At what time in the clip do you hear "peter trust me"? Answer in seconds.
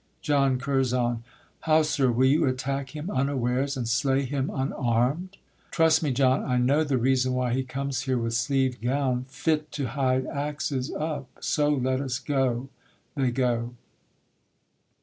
5.37-6.11